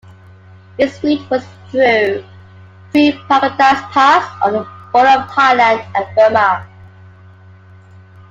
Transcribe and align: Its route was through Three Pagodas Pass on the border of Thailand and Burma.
Its 0.79 1.03
route 1.03 1.29
was 1.29 1.45
through 1.69 2.25
Three 2.91 3.11
Pagodas 3.29 3.83
Pass 3.91 4.41
on 4.43 4.53
the 4.53 4.67
border 4.91 5.09
of 5.09 5.29
Thailand 5.29 5.87
and 5.93 6.15
Burma. 6.15 6.67